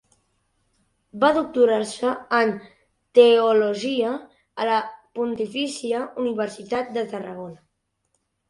[1.23, 2.53] Va doctorar-se en
[3.19, 4.15] teologia
[4.65, 4.81] a la
[5.21, 7.63] Pontifícia Universitat de Tarragona.